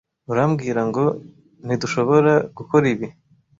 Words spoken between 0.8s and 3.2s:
ngo ntidushobora gukora ibi?